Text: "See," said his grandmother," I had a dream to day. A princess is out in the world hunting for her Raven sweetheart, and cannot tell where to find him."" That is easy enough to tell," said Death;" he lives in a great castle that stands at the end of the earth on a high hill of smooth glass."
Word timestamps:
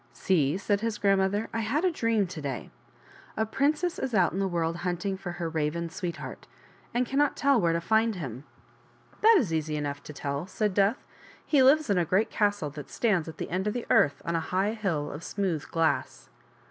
"See," 0.13 0.57
said 0.57 0.81
his 0.81 0.97
grandmother," 0.97 1.47
I 1.53 1.59
had 1.59 1.85
a 1.85 1.91
dream 1.91 2.25
to 2.25 2.41
day. 2.41 2.71
A 3.37 3.45
princess 3.45 3.99
is 3.99 4.15
out 4.15 4.33
in 4.33 4.39
the 4.39 4.47
world 4.47 4.77
hunting 4.77 5.15
for 5.15 5.33
her 5.33 5.47
Raven 5.47 5.91
sweetheart, 5.91 6.47
and 6.91 7.05
cannot 7.05 7.37
tell 7.37 7.61
where 7.61 7.73
to 7.73 7.79
find 7.81 8.15
him."" 8.15 8.43
That 9.21 9.37
is 9.37 9.53
easy 9.53 9.75
enough 9.75 10.01
to 10.01 10.11
tell," 10.13 10.47
said 10.47 10.73
Death;" 10.73 11.05
he 11.45 11.61
lives 11.61 11.87
in 11.87 11.99
a 11.99 12.03
great 12.03 12.31
castle 12.31 12.71
that 12.71 12.89
stands 12.89 13.27
at 13.27 13.37
the 13.37 13.51
end 13.51 13.67
of 13.67 13.75
the 13.75 13.85
earth 13.91 14.23
on 14.25 14.35
a 14.35 14.39
high 14.39 14.73
hill 14.73 15.11
of 15.11 15.21
smooth 15.23 15.67
glass." 15.69 16.31